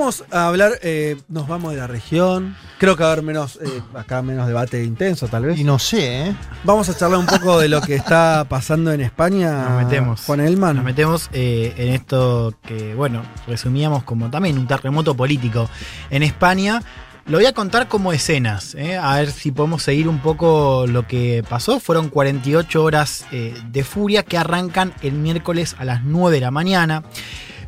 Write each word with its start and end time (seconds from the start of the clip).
Vamos 0.00 0.24
a 0.30 0.46
hablar, 0.46 0.78
eh, 0.82 1.18
nos 1.28 1.46
vamos 1.46 1.72
de 1.74 1.78
la 1.78 1.86
región. 1.86 2.56
Creo 2.78 2.96
que 2.96 3.02
va 3.02 3.10
a 3.10 3.12
haber 3.12 3.22
menos, 3.22 3.56
eh, 3.56 3.82
acá 3.94 4.22
menos 4.22 4.46
debate 4.46 4.82
intenso, 4.82 5.28
tal 5.28 5.44
vez. 5.44 5.58
Y 5.58 5.64
no 5.64 5.78
sé, 5.78 6.22
¿eh? 6.22 6.36
Vamos 6.64 6.88
a 6.88 6.96
charlar 6.96 7.20
un 7.20 7.26
poco 7.26 7.58
de 7.58 7.68
lo 7.68 7.82
que 7.82 7.96
está 7.96 8.46
pasando 8.48 8.92
en 8.92 9.02
España. 9.02 9.68
Nos 9.68 9.84
metemos. 9.84 10.22
Juan 10.24 10.40
Elman. 10.40 10.76
Nos 10.76 10.86
metemos 10.86 11.28
eh, 11.34 11.74
en 11.76 11.88
esto 11.90 12.54
que, 12.62 12.94
bueno, 12.94 13.20
resumíamos 13.46 14.02
como 14.04 14.30
también 14.30 14.56
un 14.56 14.66
terremoto 14.66 15.14
político 15.14 15.68
en 16.08 16.22
España. 16.22 16.80
Lo 17.26 17.36
voy 17.36 17.44
a 17.44 17.52
contar 17.52 17.86
como 17.86 18.14
escenas, 18.14 18.74
¿eh? 18.76 18.96
a 18.96 19.16
ver 19.16 19.30
si 19.30 19.52
podemos 19.52 19.82
seguir 19.82 20.08
un 20.08 20.20
poco 20.20 20.86
lo 20.88 21.06
que 21.06 21.44
pasó. 21.46 21.78
Fueron 21.78 22.08
48 22.08 22.82
horas 22.82 23.26
eh, 23.32 23.54
de 23.70 23.84
furia 23.84 24.22
que 24.22 24.38
arrancan 24.38 24.94
el 25.02 25.12
miércoles 25.12 25.76
a 25.78 25.84
las 25.84 26.02
9 26.02 26.36
de 26.36 26.40
la 26.40 26.50
mañana. 26.50 27.04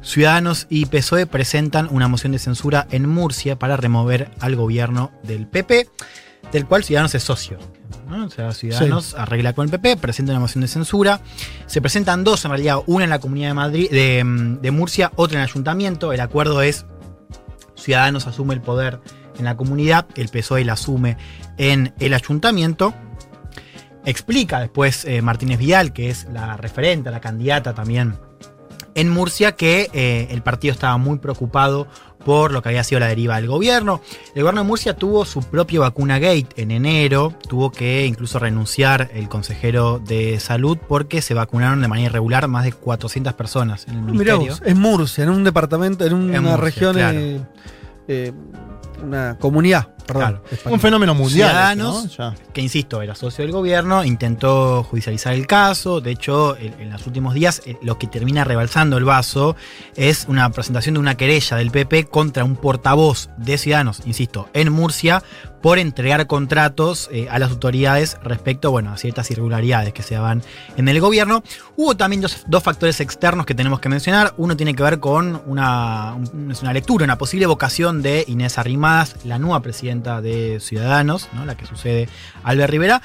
Ciudadanos 0.03 0.67
y 0.69 0.87
PSOE 0.87 1.27
presentan 1.27 1.89
una 1.91 2.09
moción 2.09 2.33
de 2.33 2.39
censura 2.39 2.87
en 2.91 3.09
Murcia 3.09 3.59
para 3.59 3.77
remover 3.77 4.31
al 4.41 4.57
gobierno 4.57 5.13
del 5.23 5.47
PP, 5.47 5.89
del 6.51 6.67
cual 6.67 6.85
Ciudadanos 6.85 7.15
es 7.15 7.23
socio. 7.23 7.59
¿no? 8.09 8.27
O 8.27 8.31
sea, 8.31 8.53
Ciudadanos 8.53 9.15
arregla 9.15 9.53
con 9.53 9.67
el 9.67 9.71
PP, 9.71 9.97
presenta 9.97 10.33
una 10.33 10.41
moción 10.41 10.63
de 10.63 10.69
censura. 10.69 11.21
Se 11.67 11.81
presentan 11.81 12.25
dos, 12.25 12.45
en 12.45 12.51
realidad, 12.51 12.79
una 12.87 13.05
en 13.05 13.11
la 13.11 13.21
Comunidad 13.21 13.49
de, 13.49 13.55
Madrid, 13.55 13.91
de, 13.91 14.59
de 14.61 14.71
Murcia, 14.71 15.13
otra 15.17 15.39
en 15.39 15.45
el 15.45 15.49
Ayuntamiento. 15.49 16.13
El 16.13 16.21
acuerdo 16.21 16.63
es 16.63 16.85
Ciudadanos 17.77 18.27
asume 18.27 18.55
el 18.55 18.61
poder 18.61 19.01
en 19.39 19.45
la 19.45 19.57
comunidad, 19.57 20.07
el 20.17 20.29
PSOE 20.29 20.65
la 20.65 20.75
asume 20.75 21.17
en 21.59 21.95
el 22.01 22.15
Ayuntamiento. 22.15 22.95
Explica 24.05 24.61
después 24.61 25.05
eh, 25.05 25.23
Martínez 25.23 25.59
Vidal, 25.59 25.93
que 25.93 26.11
es 26.11 26.27
la 26.33 26.57
referente, 26.57 27.11
la 27.11 27.21
candidata 27.21 27.73
también 27.73 28.19
en 28.95 29.09
Murcia, 29.09 29.53
que 29.53 29.89
eh, 29.93 30.29
el 30.31 30.43
partido 30.43 30.73
estaba 30.73 30.97
muy 30.99 31.19
preocupado 31.19 31.87
por 32.25 32.53
lo 32.53 32.63
que 32.63 32.69
había 32.69 32.85
sido 32.85 33.01
la 33.01 33.09
deriva 33.09 33.37
del 33.37 33.49
gobierno. 33.49 34.01
El 34.35 34.43
gobierno 34.43 34.61
de 34.63 34.67
Murcia 34.67 34.95
tuvo 34.95 35.25
su 35.25 35.43
propio 35.43 35.81
vacuna 35.81 36.19
gate 36.19 36.47
en 36.57 36.71
enero, 36.71 37.35
tuvo 37.49 37.73
que 37.73 38.07
incluso 38.07 38.39
renunciar 38.39 39.11
el 39.15 39.29
consejero 39.29 39.99
de 39.99 40.39
salud 40.39 40.79
porque 40.89 41.21
se 41.21 41.35
vacunaron 41.35 41.81
de 41.81 41.89
manera 41.89 42.07
irregular 42.11 42.47
más 42.49 42.65
de 42.65 42.73
400 42.73 43.33
personas 43.35 43.87
en 43.89 43.95
el 43.95 44.01
Mirá 44.03 44.37
ministerio. 44.37 44.53
vos, 44.53 44.63
en 44.65 44.79
Murcia, 44.81 45.25
en 45.25 45.31
un 45.31 45.45
departamento, 45.45 46.05
en 46.07 46.15
una 46.15 46.41
Murcia, 46.41 46.57
región, 46.59 46.95
claro. 46.95 47.19
eh, 47.19 47.41
eh, 48.09 48.33
una 49.03 49.37
comunidad, 49.39 49.89
perdón. 50.07 50.41
Claro. 50.51 50.73
Un 50.75 50.81
fenómeno 50.81 51.15
mundial. 51.15 51.51
Ciudadanos, 51.51 52.05
este, 52.07 52.23
¿no? 52.23 52.35
Ya. 52.35 52.53
que 52.53 52.61
insisto, 52.61 53.03
era 53.03 53.15
socio 53.15 53.45
del 53.45 53.53
gobierno, 53.53 54.05
intentó 54.05 54.83
judicializar 54.85 55.33
el 55.35 55.47
caso. 55.47 56.01
De 56.01 56.11
hecho, 56.11 56.57
en, 56.57 56.75
en 56.81 56.91
los 56.91 57.07
últimos 57.07 57.35
días, 57.35 57.63
eh, 57.67 57.77
lo 57.83 57.99
que 57.99 58.07
termina 58.07 58.45
rebalsando 58.45 58.97
el 58.99 59.05
vaso 59.05 59.57
es 59.97 60.27
una 60.29 60.49
presentación 60.51 60.95
de 60.95 61.01
una 61.01 61.17
querella 61.17 61.57
del 61.57 61.71
PP 61.71 62.05
contra 62.07 62.45
un 62.45 62.57
portavoz 62.57 63.29
de 63.37 63.59
Ciudadanos, 63.59 64.03
insisto, 64.07 64.49
en 64.53 64.73
Murcia, 64.73 65.23
por 65.63 65.79
entregar 65.79 66.27
contratos 66.27 67.09
eh, 67.13 67.29
a 67.31 67.39
las 67.39 67.53
autoridades 67.53 68.17
respecto 68.25 68.73
bueno, 68.73 68.91
a 68.93 68.97
ciertas 68.97 69.31
irregularidades 69.31 69.93
que 69.93 70.03
se 70.03 70.15
daban 70.17 70.43
en 70.77 70.89
el 70.89 71.01
gobierno. 71.01 71.45
Hubo 71.77 71.97
también 71.97 72.21
dos, 72.21 72.43
dos 72.49 72.65
factores 72.65 72.99
externos 73.01 73.47
que 73.47 73.55
tenemos 73.55 73.79
que 73.79 73.89
mencionar. 73.89 74.35
Uno 74.39 74.57
tiene 74.57 74.75
que 74.75 74.83
ver 74.83 74.99
con 74.99 75.41
una, 75.47 76.15
un- 76.17 76.51
es 76.51 76.63
una 76.63 76.73
lectura, 76.73 77.05
una 77.05 77.17
posible 77.17 77.47
vocación 77.47 78.03
de 78.03 78.25
Inés 78.27 78.59
Arrimadas, 78.59 79.15
la 79.25 79.39
nueva 79.39 79.61
presidenta 79.61 80.02
de 80.03 80.59
Ciudadanos, 80.61 81.29
¿no? 81.33 81.45
la 81.47 81.57
que 81.57 81.67
sucede 81.67 82.09
Albert 82.43 82.71
Rivera, 82.71 83.03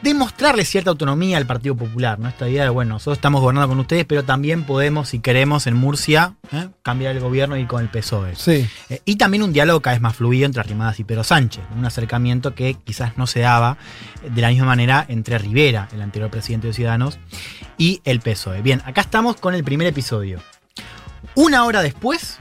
de 0.00 0.14
mostrarle 0.14 0.64
cierta 0.64 0.90
autonomía 0.90 1.36
al 1.36 1.46
Partido 1.46 1.76
Popular. 1.76 2.18
¿no? 2.18 2.28
Esta 2.28 2.48
idea 2.48 2.64
de, 2.64 2.70
bueno, 2.70 2.94
nosotros 2.94 3.18
estamos 3.18 3.40
gobernando 3.40 3.68
con 3.68 3.78
ustedes, 3.78 4.04
pero 4.04 4.24
también 4.24 4.64
podemos, 4.64 5.10
si 5.10 5.20
queremos, 5.20 5.66
en 5.66 5.74
Murcia, 5.74 6.34
¿eh? 6.52 6.68
cambiar 6.82 7.14
el 7.14 7.20
gobierno 7.20 7.56
y 7.56 7.66
con 7.66 7.82
el 7.82 7.88
PSOE. 7.88 8.34
Sí. 8.34 8.68
Eh, 8.88 9.00
y 9.04 9.16
también 9.16 9.42
un 9.42 9.52
diálogo 9.52 9.80
cada 9.80 9.94
vez 9.94 10.00
más 10.00 10.16
fluido 10.16 10.46
entre 10.46 10.60
Arrimadas 10.60 10.98
y 10.98 11.04
Pedro 11.04 11.24
Sánchez, 11.24 11.62
un 11.76 11.84
acercamiento 11.84 12.54
que 12.54 12.74
quizás 12.74 13.16
no 13.16 13.26
se 13.26 13.40
daba 13.40 13.76
eh, 14.22 14.30
de 14.30 14.40
la 14.40 14.48
misma 14.48 14.66
manera 14.66 15.04
entre 15.08 15.38
Rivera, 15.38 15.88
el 15.92 16.02
anterior 16.02 16.30
presidente 16.30 16.68
de 16.68 16.72
Ciudadanos, 16.72 17.18
y 17.76 18.00
el 18.04 18.20
PSOE. 18.20 18.62
Bien, 18.62 18.82
acá 18.84 19.02
estamos 19.02 19.36
con 19.36 19.54
el 19.54 19.62
primer 19.62 19.86
episodio. 19.86 20.40
Una 21.34 21.64
hora 21.64 21.82
después, 21.82 22.38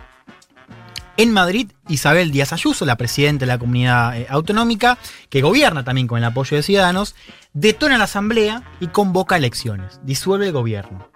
en 1.17 1.31
Madrid, 1.31 1.72
Isabel 1.88 2.31
Díaz 2.31 2.53
Ayuso, 2.53 2.85
la 2.85 2.97
presidenta 2.97 3.45
de 3.45 3.51
la 3.51 3.59
comunidad 3.59 4.17
eh, 4.17 4.27
autonómica, 4.29 4.97
que 5.29 5.41
gobierna 5.41 5.83
también 5.83 6.07
con 6.07 6.17
el 6.17 6.23
apoyo 6.23 6.57
de 6.57 6.63
Ciudadanos, 6.63 7.16
detona 7.53 7.97
la 7.97 8.05
asamblea 8.05 8.63
y 8.79 8.88
convoca 8.88 9.38
elecciones, 9.38 10.00
disuelve 10.03 10.47
el 10.47 10.53
gobierno. 10.53 11.09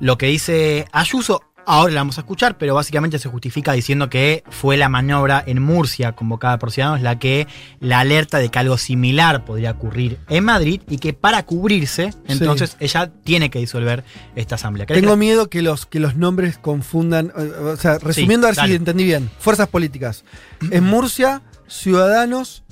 Lo 0.00 0.18
que 0.18 0.26
dice 0.26 0.86
Ayuso, 0.92 1.42
ahora 1.66 1.92
la 1.94 2.00
vamos 2.00 2.18
a 2.18 2.22
escuchar, 2.22 2.56
pero 2.58 2.74
básicamente 2.74 3.18
se 3.18 3.28
justifica 3.28 3.72
diciendo 3.72 4.08
que 4.10 4.44
fue 4.50 4.76
la 4.76 4.88
maniobra 4.88 5.42
en 5.46 5.60
Murcia 5.62 6.12
convocada 6.12 6.58
por 6.58 6.70
Ciudadanos 6.70 7.00
la 7.02 7.18
que 7.18 7.46
la 7.80 8.00
alerta 8.00 8.38
de 8.38 8.48
que 8.50 8.58
algo 8.58 8.76
similar 8.78 9.44
podría 9.44 9.72
ocurrir 9.72 10.18
en 10.28 10.44
Madrid 10.44 10.82
y 10.88 10.98
que 10.98 11.12
para 11.12 11.44
cubrirse, 11.44 12.12
entonces 12.28 12.76
ella 12.80 13.10
tiene 13.24 13.50
que 13.50 13.58
disolver 13.58 14.04
esta 14.36 14.56
asamblea. 14.56 14.86
¿Querés 14.86 15.02
Tengo 15.02 15.14
que- 15.14 15.18
miedo 15.20 15.48
que 15.50 15.62
los, 15.62 15.86
que 15.86 16.00
los 16.00 16.16
nombres 16.16 16.58
confundan. 16.58 17.32
eh, 17.36 17.50
O 17.72 17.76
sea, 17.76 17.98
resumiendo 17.98 18.46
a 18.46 18.52
ver 18.52 18.66
si 18.66 18.74
entendí 18.74 19.04
bien. 19.04 19.30
Fuerzas 19.38 19.68
políticas. 19.68 20.24
En 20.70 20.84
Murcia, 20.84 21.42
Ciudadanos 21.66 22.62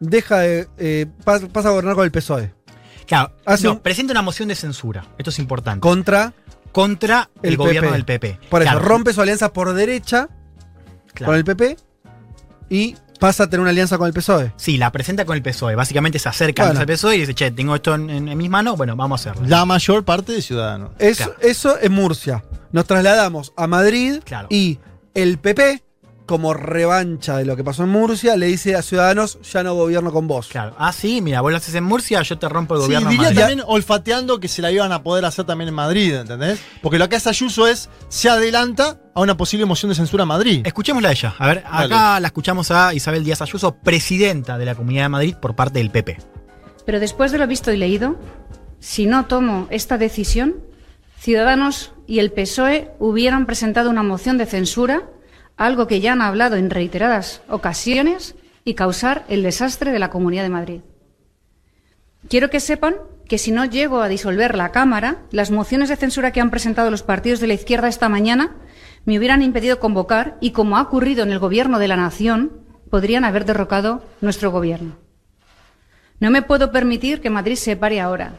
deja 0.00 0.38
de, 0.40 0.68
eh, 0.78 1.06
pas- 1.24 1.48
pasa 1.48 1.68
a 1.68 1.70
gobernar 1.72 1.94
con 1.94 2.04
el 2.04 2.10
PSOE. 2.10 2.52
Claro, 3.06 3.32
no, 3.62 3.72
un- 3.72 3.78
presenta 3.80 4.12
una 4.12 4.22
moción 4.22 4.48
de 4.48 4.54
censura. 4.54 5.04
Esto 5.16 5.30
es 5.30 5.38
importante. 5.38 5.80
Contra 5.80 6.34
contra 6.72 7.30
el, 7.42 7.50
el 7.50 7.56
gobierno 7.56 7.90
PP. 7.90 7.92
del 7.92 8.04
PP. 8.36 8.48
Por 8.50 8.62
eso, 8.62 8.70
Claro, 8.72 8.86
rompe 8.86 9.12
su 9.12 9.20
alianza 9.20 9.52
por 9.52 9.72
derecha 9.74 10.28
claro. 11.14 11.30
con 11.32 11.34
el 11.36 11.44
PP 11.44 11.76
y 12.70 12.96
pasa 13.18 13.44
a 13.44 13.46
tener 13.50 13.60
una 13.60 13.70
alianza 13.70 13.98
con 13.98 14.06
el 14.06 14.12
PSOE. 14.12 14.52
Sí, 14.56 14.76
la 14.78 14.92
presenta 14.92 15.24
con 15.24 15.36
el 15.36 15.42
PSOE. 15.42 15.74
Básicamente 15.74 16.18
se 16.18 16.28
acerca 16.28 16.64
Bueno. 16.66 16.80
al 16.80 16.86
PSOE 16.86 17.16
y 17.16 17.20
dice, 17.20 17.34
che, 17.34 17.50
tengo 17.50 17.74
esto 17.74 17.94
en, 17.94 18.08
en- 18.10 18.28
en 18.28 18.38
mis 18.38 18.48
manos, 18.50 18.76
bueno, 18.76 18.94
vamos 18.94 19.26
a 19.26 19.30
hacerlo. 19.30 19.48
La 19.48 19.64
mayor 19.64 20.04
parte 20.04 20.32
de 20.32 20.42
ciudadanos. 20.42 20.90
Eso, 20.98 21.24
Claro. 21.24 21.40
eso 21.40 21.78
en 21.80 21.92
Murcia. 21.92 22.44
Nos 22.70 22.84
trasladamos 22.86 23.52
a 23.56 23.66
Madrid 23.66 24.20
Claro. 24.24 24.46
y 24.50 24.78
el 25.14 25.38
PP, 25.38 25.82
como 26.28 26.54
revancha 26.54 27.36
de 27.38 27.44
lo 27.44 27.56
que 27.56 27.64
pasó 27.64 27.82
en 27.82 27.88
Murcia, 27.88 28.36
le 28.36 28.46
dice 28.46 28.76
a 28.76 28.82
Ciudadanos, 28.82 29.38
ya 29.50 29.64
no 29.64 29.74
gobierno 29.74 30.12
con 30.12 30.28
vos. 30.28 30.46
Claro. 30.46 30.76
Ah, 30.78 30.92
sí, 30.92 31.20
mira, 31.22 31.40
vos 31.40 31.50
lo 31.50 31.56
haces 31.56 31.74
en 31.74 31.82
Murcia, 31.82 32.22
yo 32.22 32.38
te 32.38 32.48
rompo 32.48 32.74
el 32.74 32.80
Sí, 32.82 32.86
gobierno. 32.86 33.06
en 33.08 33.10
diría 33.10 33.24
Madrid. 33.30 33.40
también 33.40 33.62
olfateando 33.66 34.38
que 34.38 34.46
se 34.46 34.62
la 34.62 34.70
iban 34.70 34.92
a 34.92 35.02
poder 35.02 35.24
hacer 35.24 35.44
también 35.46 35.68
en 35.68 35.74
Madrid, 35.74 36.14
¿entendés? 36.14 36.60
Porque 36.82 36.98
lo 36.98 37.08
que 37.08 37.16
hace 37.16 37.30
Ayuso 37.30 37.66
es, 37.66 37.88
se 38.08 38.28
adelanta 38.28 39.00
a 39.14 39.20
una 39.22 39.36
posible 39.36 39.64
moción 39.66 39.88
de 39.88 39.96
censura 39.96 40.22
en 40.22 40.28
Madrid. 40.28 40.60
Escuchémosla 40.64 41.08
a 41.08 41.12
ella. 41.12 41.34
A 41.38 41.46
ver, 41.48 41.64
acá 41.66 42.20
la 42.20 42.28
escuchamos 42.28 42.70
a 42.70 42.94
Isabel 42.94 43.24
Díaz 43.24 43.42
Ayuso, 43.42 43.74
presidenta 43.76 44.58
de 44.58 44.66
la 44.66 44.74
Comunidad 44.74 45.04
de 45.04 45.08
Madrid 45.08 45.34
por 45.40 45.56
parte 45.56 45.78
del 45.80 45.90
PP. 45.90 46.18
Pero 46.86 47.00
después 47.00 47.32
de 47.32 47.38
lo 47.38 47.46
visto 47.46 47.72
y 47.72 47.78
leído, 47.78 48.16
si 48.78 49.06
no 49.06 49.24
tomo 49.26 49.66
esta 49.70 49.98
decisión, 49.98 50.56
Ciudadanos 51.18 51.92
y 52.06 52.20
el 52.20 52.30
PSOE 52.32 52.90
hubieran 53.00 53.44
presentado 53.46 53.90
una 53.90 54.02
moción 54.04 54.38
de 54.38 54.46
censura, 54.46 55.02
algo 55.58 55.86
que 55.86 56.00
ya 56.00 56.12
han 56.12 56.22
hablado 56.22 56.56
en 56.56 56.70
reiteradas 56.70 57.42
ocasiones, 57.48 58.34
y 58.68 58.74
causar 58.74 59.24
el 59.28 59.42
desastre 59.42 59.92
de 59.92 59.98
la 59.98 60.10
Comunidad 60.10 60.42
de 60.42 60.50
Madrid. 60.50 60.80
Quiero 62.28 62.50
que 62.50 62.60
sepan 62.60 62.96
que 63.26 63.38
si 63.38 63.50
no 63.50 63.64
llego 63.64 64.02
a 64.02 64.08
disolver 64.08 64.54
la 64.54 64.72
Cámara, 64.72 65.22
las 65.30 65.50
mociones 65.50 65.88
de 65.88 65.96
censura 65.96 66.32
que 66.32 66.42
han 66.42 66.50
presentado 66.50 66.90
los 66.90 67.02
partidos 67.02 67.40
de 67.40 67.46
la 67.46 67.54
izquierda 67.54 67.88
esta 67.88 68.10
mañana 68.10 68.56
me 69.06 69.16
hubieran 69.16 69.40
impedido 69.40 69.80
convocar 69.80 70.36
y, 70.42 70.50
como 70.50 70.76
ha 70.76 70.82
ocurrido 70.82 71.22
en 71.22 71.32
el 71.32 71.38
Gobierno 71.38 71.78
de 71.78 71.88
la 71.88 71.96
Nación, 71.96 72.60
podrían 72.90 73.24
haber 73.24 73.46
derrocado 73.46 74.04
nuestro 74.20 74.50
Gobierno. 74.50 74.98
No 76.20 76.30
me 76.30 76.42
puedo 76.42 76.70
permitir 76.70 77.22
que 77.22 77.30
Madrid 77.30 77.56
se 77.56 77.74
pare 77.74 78.00
ahora. 78.00 78.34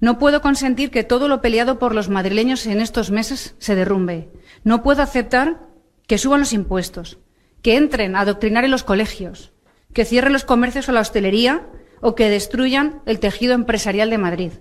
No 0.00 0.18
puedo 0.18 0.40
consentir 0.40 0.90
que 0.90 1.04
todo 1.04 1.28
lo 1.28 1.42
peleado 1.42 1.78
por 1.78 1.94
los 1.94 2.08
madrileños 2.08 2.64
en 2.64 2.80
estos 2.80 3.10
meses 3.10 3.56
se 3.58 3.74
derrumbe. 3.74 4.30
No 4.64 4.82
puedo 4.82 5.02
aceptar 5.02 5.67
que 6.08 6.18
suban 6.18 6.40
los 6.40 6.52
impuestos, 6.52 7.18
que 7.62 7.76
entren 7.76 8.16
a 8.16 8.20
adoctrinar 8.20 8.64
en 8.64 8.72
los 8.72 8.82
colegios, 8.82 9.52
que 9.92 10.06
cierren 10.06 10.32
los 10.32 10.44
comercios 10.44 10.88
o 10.88 10.92
la 10.92 11.00
hostelería 11.00 11.66
o 12.00 12.14
que 12.14 12.30
destruyan 12.30 13.02
el 13.06 13.20
tejido 13.20 13.52
empresarial 13.54 14.10
de 14.10 14.18
Madrid, 14.18 14.52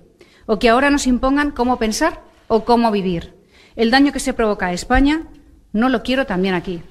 o 0.46 0.60
que 0.60 0.70
ahora 0.70 0.90
nos 0.90 1.08
impongan 1.08 1.52
cómo 1.52 1.80
pensar 1.80 2.22
o 2.48 2.66
cómo 2.66 2.92
vivir. 2.92 3.36
El 3.76 3.92
daño 3.92 4.12
que 4.12 4.20
se 4.20 4.34
provoca 4.34 4.68
a 4.68 4.74
España 4.74 5.28
no 5.72 5.90
lo 5.90 6.04
quiero 6.04 6.26
también 6.26 6.54
aquí. 6.54 6.84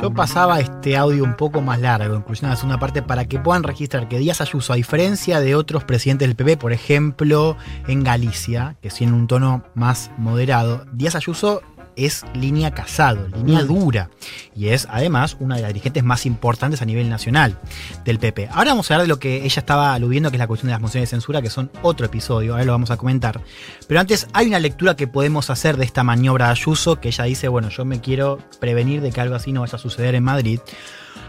Yo 0.00 0.12
pasaba 0.12 0.60
este 0.60 0.96
audio 0.96 1.24
un 1.24 1.36
poco 1.36 1.62
más 1.62 1.80
largo, 1.80 2.14
incluso 2.16 2.44
en 2.44 2.50
la 2.50 2.56
segunda 2.56 2.78
parte, 2.78 3.02
para 3.02 3.24
que 3.24 3.38
puedan 3.38 3.62
registrar 3.62 4.08
que 4.08 4.18
Díaz 4.18 4.40
Ayuso, 4.40 4.72
a 4.72 4.76
diferencia 4.76 5.40
de 5.40 5.54
otros 5.54 5.84
presidentes 5.84 6.28
del 6.28 6.36
PP, 6.36 6.58
por 6.58 6.72
ejemplo, 6.72 7.56
en 7.86 8.04
Galicia, 8.04 8.76
que 8.82 8.90
tiene 8.90 9.14
un 9.14 9.26
tono 9.26 9.64
más 9.74 10.10
moderado, 10.18 10.84
Díaz 10.92 11.14
Ayuso 11.16 11.62
es 12.06 12.24
línea 12.34 12.72
casado, 12.72 13.28
línea 13.28 13.62
dura. 13.64 14.10
Y 14.54 14.68
es 14.68 14.86
además 14.90 15.36
una 15.40 15.56
de 15.56 15.62
las 15.62 15.68
dirigentes 15.68 16.04
más 16.04 16.26
importantes 16.26 16.80
a 16.82 16.84
nivel 16.84 17.08
nacional 17.10 17.58
del 18.04 18.18
PP. 18.18 18.48
Ahora 18.52 18.70
vamos 18.70 18.90
a 18.90 18.94
hablar 18.94 19.04
de 19.04 19.08
lo 19.08 19.18
que 19.18 19.44
ella 19.44 19.60
estaba 19.60 19.94
aludiendo, 19.94 20.30
que 20.30 20.36
es 20.36 20.40
la 20.40 20.46
cuestión 20.46 20.68
de 20.68 20.72
las 20.72 20.80
mociones 20.80 21.08
de 21.08 21.16
censura, 21.16 21.42
que 21.42 21.50
son 21.50 21.70
otro 21.82 22.06
episodio, 22.06 22.52
ahora 22.52 22.64
lo 22.64 22.72
vamos 22.72 22.90
a 22.90 22.96
comentar. 22.96 23.40
Pero 23.86 24.00
antes 24.00 24.26
hay 24.32 24.46
una 24.46 24.58
lectura 24.58 24.96
que 24.96 25.06
podemos 25.06 25.50
hacer 25.50 25.76
de 25.76 25.84
esta 25.84 26.02
maniobra 26.04 26.46
de 26.46 26.52
Ayuso, 26.52 27.00
que 27.00 27.08
ella 27.08 27.24
dice, 27.24 27.48
bueno, 27.48 27.68
yo 27.68 27.84
me 27.84 28.00
quiero 28.00 28.38
prevenir 28.60 29.00
de 29.00 29.10
que 29.12 29.20
algo 29.20 29.34
así 29.34 29.52
no 29.52 29.60
vaya 29.62 29.76
a 29.76 29.78
suceder 29.78 30.14
en 30.14 30.24
Madrid. 30.24 30.60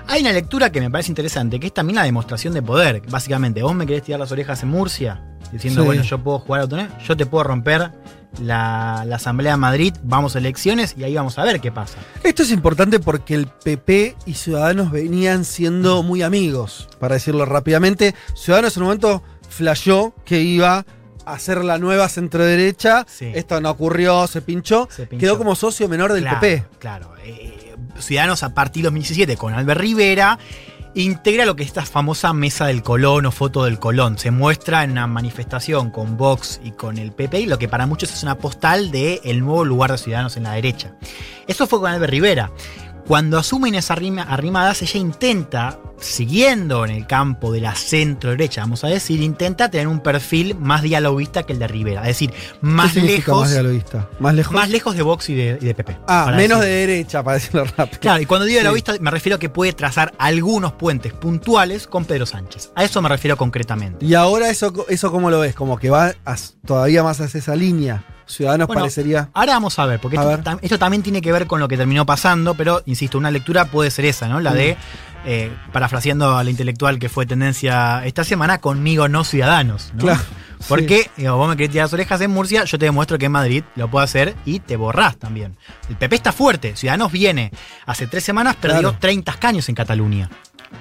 Hay 0.07 0.21
una 0.21 0.31
lectura 0.31 0.71
que 0.71 0.79
me 0.81 0.89
parece 0.89 1.11
interesante, 1.11 1.59
que 1.59 1.67
es 1.67 1.73
también 1.73 1.95
la 1.97 2.03
demostración 2.03 2.53
de 2.53 2.61
poder. 2.63 3.01
Básicamente, 3.09 3.61
vos 3.61 3.75
me 3.75 3.85
querés 3.85 4.03
tirar 4.03 4.19
las 4.19 4.31
orejas 4.31 4.63
en 4.63 4.69
Murcia, 4.69 5.21
diciendo, 5.51 5.81
Sí. 5.81 5.85
bueno, 5.85 6.01
yo 6.03 6.17
puedo 6.23 6.39
jugar 6.39 6.61
a 6.61 6.63
autonomía, 6.63 6.97
yo 7.07 7.15
te 7.15 7.25
puedo 7.27 7.43
romper 7.43 7.91
la, 8.41 9.03
la 9.05 9.15
Asamblea 9.15 9.53
de 9.53 9.57
Madrid, 9.57 9.93
vamos 10.03 10.35
a 10.35 10.39
elecciones 10.39 10.95
y 10.97 11.03
ahí 11.03 11.15
vamos 11.15 11.37
a 11.37 11.43
ver 11.43 11.59
qué 11.59 11.71
pasa. 11.71 11.97
Esto 12.23 12.43
es 12.43 12.51
importante 12.51 12.99
porque 12.99 13.35
el 13.35 13.47
PP 13.47 14.15
y 14.25 14.33
Ciudadanos 14.35 14.91
venían 14.91 15.45
siendo 15.45 16.03
muy 16.03 16.21
amigos, 16.21 16.87
para 16.99 17.15
decirlo 17.15 17.45
rápidamente. 17.45 18.15
Ciudadanos 18.35 18.77
en 18.77 18.83
un 18.83 18.87
momento 18.87 19.23
flasheó 19.49 20.13
que 20.25 20.41
iba 20.41 20.85
a 21.25 21.39
ser 21.39 21.63
la 21.63 21.77
nueva 21.77 22.07
centroderecha. 22.09 23.05
Sí. 23.07 23.31
Esto 23.33 23.59
no 23.61 23.69
ocurrió, 23.69 24.27
se 24.27 24.41
pinchó. 24.41 24.87
Se 24.91 25.05
pinchó. 25.05 25.21
Quedó 25.21 25.37
como 25.37 25.55
socio 25.55 25.87
menor 25.87 26.13
del 26.13 26.23
claro, 26.23 26.39
PP. 26.39 26.65
Claro. 26.79 27.13
Eh, 27.23 27.75
Ciudadanos 27.99 28.43
a 28.43 28.53
partir 28.53 28.83
de 28.83 28.87
2017 28.87 29.35
con 29.37 29.53
Albert 29.53 29.81
Rivera 29.81 30.39
integra 30.95 31.45
lo 31.45 31.55
que 31.55 31.63
es 31.63 31.69
esta 31.69 31.85
famosa 31.85 32.33
mesa 32.33 32.67
del 32.67 32.83
Colón 32.83 33.25
o 33.25 33.31
foto 33.31 33.63
del 33.65 33.79
Colón. 33.79 34.17
Se 34.17 34.31
muestra 34.31 34.83
en 34.83 34.91
una 34.91 35.07
manifestación 35.07 35.91
con 35.91 36.17
Vox 36.17 36.59
y 36.63 36.71
con 36.71 36.97
el 36.97 37.11
PP, 37.11 37.41
y 37.41 37.45
lo 37.45 37.59
que 37.59 37.67
para 37.67 37.85
muchos 37.85 38.11
es 38.11 38.23
una 38.23 38.37
postal 38.37 38.91
del 38.91 39.19
el 39.23 39.39
nuevo 39.39 39.65
lugar 39.65 39.91
de 39.91 39.97
Ciudadanos 39.97 40.37
en 40.37 40.43
la 40.43 40.53
derecha. 40.53 40.93
Eso 41.47 41.67
fue 41.67 41.79
con 41.79 41.91
Albert 41.91 42.11
Rivera. 42.11 42.51
Cuando 43.09 43.39
asume 43.39 43.69
Inés 43.69 43.89
Arrima- 43.89 44.21
Arrimadas, 44.21 44.83
ella 44.83 44.99
intenta, 44.99 45.79
siguiendo 45.99 46.85
en 46.85 46.91
el 46.91 47.07
campo 47.07 47.51
de 47.51 47.59
la 47.59 47.73
centro 47.73 48.29
derecha, 48.29 48.61
vamos 48.61 48.83
a 48.83 48.87
decir, 48.87 49.19
intenta 49.23 49.71
tener 49.71 49.87
un 49.87 49.99
perfil 50.01 50.53
más 50.53 50.83
dialoguista 50.83 51.41
que 51.41 51.53
el 51.53 51.57
de 51.57 51.67
Rivera. 51.67 52.01
Es 52.01 52.07
decir, 52.09 52.31
más 52.61 52.93
¿Qué 52.93 52.99
significa 52.99 53.31
lejos, 53.31 53.41
más 53.41 53.51
dialoguista? 53.51 54.07
¿Más 54.19 54.35
lejos? 54.35 54.53
más 54.53 54.69
lejos 54.69 54.95
de 54.95 55.01
Vox 55.01 55.27
y 55.31 55.33
de, 55.33 55.57
y 55.59 55.65
de 55.65 55.73
PP. 55.73 55.97
ah, 56.07 56.33
menos 56.37 56.59
decir. 56.59 56.71
de 56.71 56.79
derecha, 56.85 57.23
para 57.23 57.39
decirlo 57.39 57.65
rápido. 57.75 57.99
Claro, 57.99 58.21
y 58.21 58.27
cuando 58.27 58.45
digo 58.45 58.57
Sí. 58.59 58.61
dialoguista 58.61 58.93
me 58.99 59.09
refiero 59.09 59.37
a 59.37 59.39
que 59.39 59.49
puede 59.49 59.73
trazar 59.73 60.13
algunos 60.19 60.73
puentes 60.73 61.11
puntuales 61.11 61.87
con 61.87 62.05
Pedro 62.05 62.27
Sánchez. 62.27 62.69
A 62.75 62.83
eso 62.83 63.01
me 63.01 63.09
refiero 63.09 63.37
concretamente. 63.37 64.05
Y 64.05 64.13
ahora 64.13 64.51
eso, 64.51 64.71
eso 64.87 65.11
¿cómo 65.11 65.31
lo 65.31 65.39
ves? 65.39 65.55
Como 65.55 65.79
que 65.79 65.89
va 65.89 66.13
todavía 66.63 67.01
más 67.01 67.19
hacia 67.19 67.39
esa 67.39 67.55
línea. 67.55 68.03
Ciudadanos 68.29 68.67
Bueno, 68.67 68.81
parecería... 68.81 69.29
Ahora 69.33 69.53
vamos 69.53 69.77
a 69.79 69.85
ver, 69.85 69.99
porque 69.99 70.17
A 70.17 70.21
esto, 70.21 70.29
ver. 70.29 70.43
tam- 70.43 70.59
esto 70.61 70.77
también 70.79 71.01
tiene 71.03 71.21
que 71.21 71.31
ver 71.31 71.47
con 71.47 71.59
lo 71.59 71.67
que 71.67 71.75
terminó 71.77 72.05
pasando, 72.05 72.53
pero 72.53 72.81
insisto, 72.85 73.17
una 73.17 73.31
lectura 73.31 73.65
puede 73.65 73.89
ser 73.91 74.05
esa, 74.05 74.27
¿no? 74.27 74.39
La 74.39 74.53
de, 74.53 74.77
eh, 75.25 75.51
parafraseando 75.73 76.37
a 76.37 76.43
la 76.43 76.49
intelectual 76.49 76.99
que 76.99 77.09
fue 77.09 77.25
tendencia 77.25 78.05
esta 78.05 78.23
semana, 78.23 78.59
conmigo 78.59 79.07
no 79.09 79.23
ciudadanos, 79.23 79.91
¿no? 79.95 80.03
Claro, 80.03 80.21
Porque 80.67 81.09
digo, 81.17 81.37
vos 81.37 81.49
me 81.49 81.55
querés 81.57 81.71
tirar 81.71 81.85
las 81.85 81.93
orejas 81.93 82.21
en 82.21 82.31
Murcia, 82.31 82.65
yo 82.65 82.77
te 82.77 82.85
demuestro 82.85 83.17
que 83.17 83.25
en 83.25 83.31
Madrid 83.31 83.63
lo 83.75 83.89
puedo 83.89 84.03
hacer 84.03 84.35
y 84.45 84.59
te 84.59 84.75
borrás 84.75 85.17
también. 85.17 85.57
El 85.89 85.95
PP 85.95 86.15
está 86.17 86.31
fuerte, 86.31 86.75
Ciudadanos 86.75 87.11
viene. 87.11 87.51
Hace 87.85 88.07
tres 88.07 88.23
semanas 88.23 88.55
perdió 88.57 88.79
Claro. 88.81 88.97
30 88.99 89.31
escaños 89.31 89.67
en 89.69 89.75
Cataluña. 89.75 90.29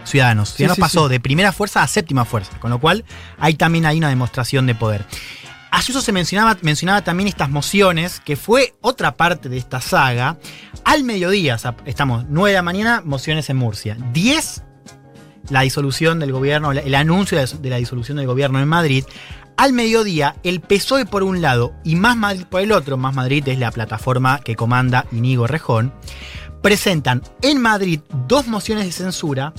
Ciudadanos. 0.05 0.53
Ciudadanos 0.55 0.75
sí, 0.77 0.81
pasó 0.83 1.09
de 1.09 1.19
primera 1.19 1.51
fuerza 1.53 1.83
a 1.83 1.87
séptima 1.89 2.25
fuerza, 2.27 2.59
con 2.59 2.71
lo 2.71 2.79
cual 2.79 3.05
hay 3.39 3.55
también 3.55 3.87
hay 3.87 3.97
una 3.99 4.09
demostración 4.11 4.67
de 4.67 4.75
poder. 4.75 5.05
Ayuso 5.71 6.01
se 6.01 6.13
mencionaba, 6.13 6.57
mencionaba 6.63 7.03
también 7.03 7.29
estas 7.29 7.51
mociones, 7.51 8.21
que 8.21 8.37
fue 8.37 8.75
otra 8.81 9.17
parte 9.17 9.49
de 9.49 9.59
esta 9.59 9.81
saga. 9.81 10.39
Al 10.85 11.05
mediodía, 11.05 11.57
estamos 11.85 12.25
9 12.29 12.51
de 12.51 12.57
la 12.57 12.63
mañana, 12.63 13.03
mociones 13.05 13.51
en 13.51 13.59
Murcia. 13.59 13.97
10, 14.13 14.63
la 15.51 15.61
disolución 15.63 16.19
del 16.21 16.33
gobierno, 16.33 16.73
el 16.73 16.95
anuncio 16.95 17.39
de 17.39 17.71
la 17.71 17.77
disolución 17.77 18.17
del 18.17 18.27
gobierno 18.27 18.61
en 18.61 18.69
Madrid. 18.69 19.05
Al 19.57 19.73
mediodía, 19.73 20.37
el 20.45 20.61
PSOE 20.61 21.05
por 21.05 21.23
un 21.23 21.43
lado 21.43 21.75
y 21.85 21.97
Más 21.97 22.17
Madrid 22.17 22.45
por 22.49 22.61
el 22.61 22.73
otro, 22.73 22.97
Más 22.97 23.15
Madrid 23.15 23.47
es 23.49 23.59
la 23.59 23.73
plataforma 23.73 24.41
que 24.41 24.57
comanda 24.57 25.07
Inigo 25.11 25.47
Rejón, 25.47 25.93
presentan 26.63 27.23
en 27.43 27.61
Madrid 27.61 28.01
dos 28.27 28.47
mociones 28.47 28.87
de 28.87 28.93
censura 28.93 29.53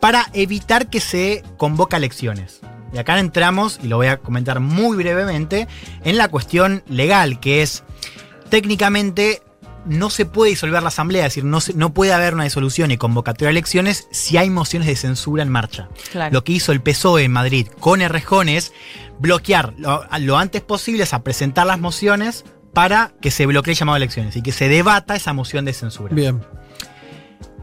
para 0.00 0.26
evitar 0.32 0.88
que 0.88 1.00
se 1.00 1.42
convoque 1.56 1.96
a 1.96 1.98
elecciones. 1.98 2.60
Y 2.92 2.98
acá 2.98 3.18
entramos, 3.18 3.80
y 3.82 3.88
lo 3.88 3.96
voy 3.96 4.08
a 4.08 4.18
comentar 4.18 4.60
muy 4.60 4.96
brevemente, 4.96 5.66
en 6.04 6.16
la 6.18 6.28
cuestión 6.28 6.82
legal, 6.88 7.40
que 7.40 7.62
es 7.62 7.84
técnicamente 8.50 9.42
no 9.84 10.10
se 10.10 10.26
puede 10.26 10.50
disolver 10.50 10.80
la 10.82 10.88
asamblea, 10.88 11.26
es 11.26 11.32
decir, 11.32 11.44
no, 11.44 11.60
se- 11.60 11.74
no 11.74 11.92
puede 11.92 12.12
haber 12.12 12.34
una 12.34 12.44
disolución 12.44 12.90
y 12.92 12.98
convocatoria 12.98 13.46
de 13.48 13.52
elecciones 13.52 14.06
si 14.12 14.36
hay 14.36 14.48
mociones 14.48 14.86
de 14.86 14.94
censura 14.94 15.42
en 15.42 15.48
marcha. 15.48 15.88
Claro. 16.12 16.32
Lo 16.32 16.44
que 16.44 16.52
hizo 16.52 16.70
el 16.70 16.80
PSOE 16.80 17.24
en 17.24 17.32
Madrid 17.32 17.66
con 17.80 18.00
Errejón 18.00 18.48
es 18.48 18.72
bloquear 19.18 19.74
lo, 19.78 20.04
lo 20.20 20.38
antes 20.38 20.60
posible, 20.60 21.02
es 21.02 21.12
a 21.14 21.24
presentar 21.24 21.66
las 21.66 21.80
mociones 21.80 22.44
para 22.72 23.12
que 23.20 23.30
se 23.32 23.44
bloquee 23.46 23.72
el 23.72 23.78
llamado 23.78 23.94
a 23.94 23.96
elecciones 23.96 24.36
y 24.36 24.42
que 24.42 24.52
se 24.52 24.68
debata 24.68 25.16
esa 25.16 25.32
moción 25.32 25.64
de 25.64 25.72
censura. 25.72 26.14
Bien. 26.14 26.40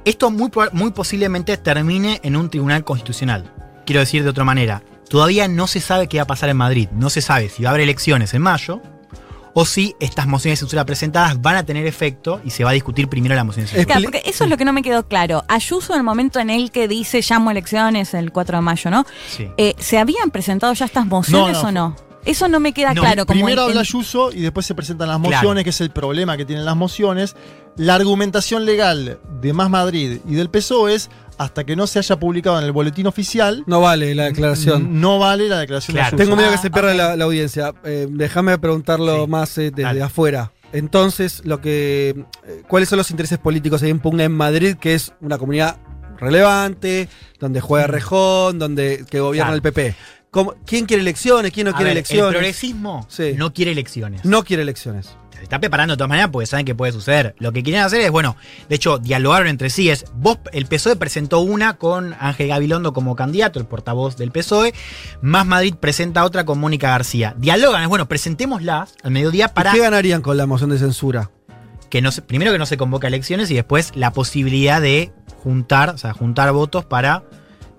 Esto 0.06 0.30
muy 0.32 0.92
posiblemente 0.92 1.56
termine 1.58 2.20
en 2.24 2.36
un 2.36 2.50
tribunal 2.50 2.84
constitucional. 2.84 3.54
Quiero 3.86 4.00
decir 4.02 4.24
de 4.24 4.30
otra 4.30 4.44
manera, 4.44 4.84
todavía 5.10 5.48
no 5.48 5.68
se 5.68 5.80
sabe 5.82 6.08
qué 6.08 6.18
va 6.18 6.24
a 6.24 6.28
pasar 6.28 6.50
en 6.50 6.58
Madrid. 6.58 6.88
No 6.94 7.10
se 7.10 7.22
sabe 7.22 7.50
si 7.50 7.64
va 7.64 7.70
a 7.70 7.72
haber 7.72 7.82
elecciones 7.82 8.34
en 8.34 8.42
mayo 8.42 8.82
o 9.56 9.66
si 9.66 9.96
estas 10.00 10.28
mociones 10.28 10.60
de 10.60 10.66
censura 10.66 10.86
presentadas 10.86 11.42
van 11.42 11.56
a 11.56 11.64
tener 11.66 11.86
efecto 11.88 12.40
y 12.46 12.52
se 12.52 12.64
va 12.64 12.70
a 12.70 12.74
discutir 12.74 13.08
primero 13.10 13.34
la 13.36 13.44
moción 13.44 13.66
de 13.66 13.72
censura. 13.72 13.86
Claro, 13.86 14.04
porque 14.04 14.22
eso 14.30 14.44
es 14.44 14.50
lo 14.50 14.58
que 14.58 14.64
no 14.64 14.72
me 14.74 14.82
quedó 14.84 15.08
claro. 15.08 15.44
Ayuso, 15.48 15.94
en 15.94 16.00
el 16.00 16.04
momento 16.04 16.40
en 16.40 16.50
el 16.52 16.72
que 16.72 16.88
dice 16.88 17.22
llamo 17.28 17.50
a 17.50 17.52
elecciones 17.54 18.14
el 18.14 18.32
4 18.32 18.58
de 18.58 18.62
mayo, 18.62 18.92
¿no? 18.92 19.06
Sí. 19.30 19.50
Eh, 19.58 19.74
¿Se 19.80 19.98
habían 19.98 20.30
presentado 20.32 20.72
ya 20.74 20.86
estas 20.86 21.06
mociones 21.08 21.58
No, 21.58 21.64
no. 21.64 21.68
o 21.68 21.72
no? 21.90 21.96
Eso 22.26 22.48
no 22.48 22.60
me 22.60 22.74
queda 22.74 22.94
No, 22.94 23.02
claro. 23.02 23.26
Como 23.26 23.40
Primero 23.40 23.64
habla 23.64 23.80
Ayuso 23.82 24.32
y 24.32 24.42
después 24.42 24.66
se 24.66 24.76
presentan 24.76 25.08
las 25.08 25.18
Claro. 25.20 25.36
mociones, 25.38 25.64
que 25.64 25.70
es 25.72 25.82
el 25.82 25.90
problema 25.90 26.38
que 26.38 26.46
tienen 26.46 26.64
las 26.66 26.76
mociones. 26.76 27.36
La 27.76 27.96
argumentación 27.96 28.66
legal 28.66 29.20
de 29.42 29.54
Más 29.54 29.70
Madrid 29.70 30.20
y 30.28 30.36
del 30.36 30.50
PSOE 30.50 30.96
es 30.96 31.10
hasta 31.40 31.64
que 31.64 31.76
no 31.76 31.88
se 31.88 31.98
haya 32.00 32.20
publicado 32.20 32.60
en 32.60 32.66
el 32.66 32.72
boletín 32.72 33.08
oficial, 33.08 33.64
No 33.66 33.82
vale 33.82 34.14
la 34.14 34.26
declaración. 34.26 35.02
no 35.02 35.18
vale 35.18 35.48
la 35.50 35.60
declaración 35.60 35.96
Claro. 35.96 36.16
de 36.16 36.16
Ayuso. 36.16 36.24
Tengo 36.24 36.36
miedo 36.36 36.50
que 36.52 36.56
Ah, 36.58 36.62
se 36.62 36.70
pierda 36.70 36.92
ok. 36.92 36.98
la, 36.98 37.16
la 37.16 37.24
audiencia. 37.26 37.74
Eh, 37.84 38.08
déjame 38.10 38.58
preguntarlo 38.60 39.24
Sí. 39.26 39.32
más 39.32 39.58
eh, 39.58 39.72
desde 39.72 39.84
Dale. 39.84 40.04
afuera. 40.04 40.52
Entonces, 40.74 41.42
lo 41.46 41.62
que, 41.62 42.10
eh, 42.46 42.62
¿cuáles 42.68 42.90
son 42.90 42.98
los 42.98 43.10
intereses 43.10 43.40
políticos 43.40 43.82
ahí 43.82 43.90
en 43.90 44.00
Pugna 44.00 44.24
en 44.26 44.34
Madrid, 44.34 44.76
que 44.80 44.94
es 44.94 45.14
una 45.22 45.38
comunidad 45.40 45.78
relevante, 46.20 47.10
donde 47.40 47.62
juega 47.62 47.88
Rejón, 47.88 48.60
donde 48.60 49.06
que 49.10 49.20
gobierna 49.20 49.48
Claro. 49.52 49.56
el 49.56 49.62
PP? 49.62 49.96
¿Cómo- 50.32 50.54
¿Quién 50.66 50.86
quiere 50.86 51.02
elecciones? 51.02 51.52
¿Quién 51.52 51.66
no 51.66 51.72
A 51.72 51.74
quiere 51.74 51.86
ver, 51.90 51.92
El 51.94 51.98
elecciones? 51.98 52.32
progresismo 52.34 53.06
Sí. 53.10 53.34
no 53.36 53.52
quiere 53.54 53.72
elecciones. 53.72 54.24
No 54.26 54.44
quiere 54.44 54.62
elecciones. 54.62 55.16
Se 55.40 55.44
está 55.44 55.60
preparando 55.60 55.94
de 55.94 55.98
todas 55.98 56.10
maneras 56.10 56.30
porque 56.32 56.46
saben 56.46 56.66
que 56.66 56.76
puede 56.76 56.92
suceder. 56.92 57.34
Lo 57.40 57.52
que 57.52 57.64
quieren 57.64 57.82
hacer 57.82 58.02
es, 58.02 58.12
bueno, 58.12 58.36
de 58.68 58.76
hecho, 58.76 58.98
dialogaron 59.00 59.48
entre 59.48 59.70
sí. 59.70 59.90
Es, 59.90 60.06
vos, 60.14 60.38
el 60.52 60.66
PSOE 60.66 60.96
presentó 60.98 61.40
una 61.40 61.78
con 61.78 62.14
Ángel 62.20 62.50
Gabilondo 62.50 62.94
como 62.94 63.16
candidato, 63.16 63.58
el 63.60 63.66
portavoz 63.66 64.18
del 64.18 64.32
PSOE. 64.32 64.74
Más 65.22 65.46
Madrid 65.46 65.74
presenta 65.80 66.24
otra 66.26 66.46
con 66.46 66.60
Mónica 66.60 66.90
García. 66.90 67.34
Dialogan, 67.38 67.82
es 67.84 67.88
bueno, 67.88 68.08
presentémoslas 68.08 68.96
al 69.02 69.12
mediodía 69.12 69.48
para 69.48 69.72
¿Y 69.72 69.74
¿Qué 69.76 69.80
ganarían 69.80 70.22
con 70.22 70.38
la 70.38 70.46
moción 70.46 70.70
de 70.70 70.78
censura? 70.78 71.32
que 71.90 72.04
no 72.04 72.12
se, 72.12 72.22
primero 72.22 72.52
que 72.52 72.60
no 72.60 72.68
se 72.68 72.78
convoque 72.78 73.08
a 73.08 73.10
elecciones 73.10 73.50
y 73.50 73.56
después 73.56 73.94
la 73.96 74.14
posibilidad 74.14 74.80
de 74.80 75.12
juntar, 75.42 75.90
o 75.90 75.98
sea, 75.98 76.14
juntar 76.14 76.52
votos 76.52 76.86
para 76.86 77.24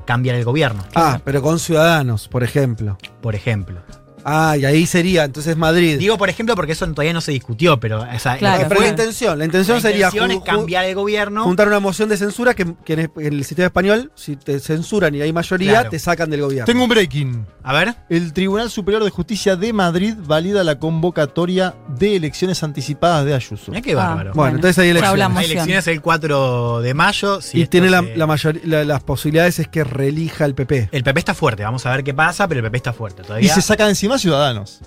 cambiar 0.05 0.35
el 0.35 0.45
gobierno, 0.45 0.83
Ah, 0.97 1.21
pero 1.25 1.43
con 1.43 1.61
ciudadanos, 1.61 2.27
por 2.27 2.43
ejemplo. 2.43 2.99
por 3.21 3.37
ejemplo. 3.37 3.81
Ah, 4.25 4.57
y 4.59 4.65
ahí 4.65 4.87
sería, 4.87 5.25
entonces 5.25 5.57
Madrid. 5.57 5.99
Digo 5.99 6.19
por 6.19 6.29
ejemplo 6.29 6.55
porque 6.57 6.73
eso 6.73 6.87
todavía 6.89 7.13
no 7.13 7.21
se 7.21 7.33
discutió, 7.33 7.79
pero 7.81 8.01
o 8.03 8.19
sea, 8.19 8.35
lo 8.35 8.39
Claro, 8.39 8.63
que 8.63 8.69
pero 8.69 8.81
la 8.81 8.89
intención, 8.89 9.39
la 9.39 9.45
intención 9.45 9.77
la 9.77 9.81
sería 9.83 10.07
intención 10.07 10.31
es 10.31 10.41
cambiar 10.43 10.85
el 10.85 10.95
gobierno. 10.95 11.45
juntar 11.45 11.69
una 11.69 11.81
moción 11.81 12.09
de 12.09 12.17
censura 12.17 12.55
que, 12.55 12.75
que 12.85 12.93
en 12.95 13.01
en 13.17 13.33
el 13.35 13.45
sistema 13.45 13.67
español, 13.67 14.13
si 14.15 14.37
te 14.37 14.59
censuran 14.61 15.15
y 15.15 15.21
hay 15.23 15.33
mayoría, 15.33 15.71
Claro. 15.73 15.91
te 15.91 15.99
sacan 15.99 16.31
del 16.31 16.43
gobierno. 16.43 16.67
Tengo 16.67 16.83
un 16.85 16.89
breaking. 16.91 17.47
A 17.63 17.73
ver. 17.73 17.95
El 18.09 18.33
Tribunal 18.33 18.71
Superior 18.71 19.05
de 19.05 19.11
Justicia 19.11 19.57
de 19.57 19.73
Madrid 19.73 20.15
valida 20.27 20.65
la 20.65 20.79
convocatoria 20.79 21.75
de 21.99 22.17
elecciones 22.17 22.63
anticipadas 22.63 23.25
de 23.27 23.35
Ayuso. 23.35 23.71
Mirá 23.71 23.83
qué 23.83 23.95
bárbaro. 23.95 24.33
Bueno, 24.35 24.57
entonces 24.57 24.79
hay 24.79 24.91
elecciones. 24.91 25.37
Hay 25.37 25.45
elecciones 25.51 25.87
el 25.87 26.01
4 26.01 26.81
de 26.81 26.95
mayo. 26.95 27.41
si 27.41 27.61
y 27.63 27.67
tiene 27.67 27.91
la, 27.91 28.01
se- 28.01 28.17
la 28.17 28.27
mayor- 28.27 28.61
la- 28.65 28.85
las 28.85 29.03
posibilidades 29.03 29.59
es 29.59 29.69
que 29.69 29.85
reelija 29.85 30.45
el 30.45 30.55
PP. 30.55 30.89
El 30.93 31.03
PP 31.05 31.19
está 31.19 31.35
fuerte, 31.35 31.63
vamos 31.65 31.85
a 31.87 31.91
ver 31.91 32.03
qué 32.05 32.15
pasa, 32.15 32.47
pero 32.49 32.61
el 32.61 32.65
PP 32.65 32.77
está 32.77 32.93
fuerte 32.93 33.23
Y 33.23 33.27
todavía. 33.27 33.55
se 33.55 33.63
saca 33.63 33.85
de 33.85 33.91
encima 33.91 34.19
Ciudadanos. 34.19 34.81